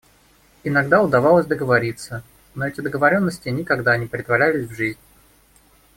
[0.63, 2.23] Иногда удавалось договориться,
[2.55, 4.97] но эти договоренности никогда не претворялись в жизнь.